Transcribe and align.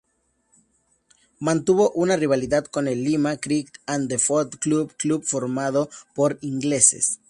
Mantuvo 1.41 1.91
una 1.91 2.15
rivalidad 2.15 2.65
con 2.65 2.87
el 2.87 3.03
Lima 3.03 3.37
Cricket 3.37 3.77
and 3.85 4.11
Football 4.17 4.57
Club, 4.57 4.93
club 4.97 5.23
formado 5.23 5.91
por 6.15 6.39
ingleses. 6.41 7.19